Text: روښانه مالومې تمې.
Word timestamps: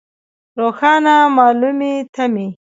روښانه 0.59 1.15
مالومې 1.37 1.93
تمې. 2.13 2.47